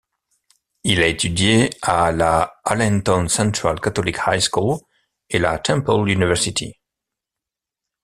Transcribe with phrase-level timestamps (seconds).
[0.83, 4.79] Il a étudié à la Allentown Central Catholic High School
[5.29, 6.73] et la Temple University.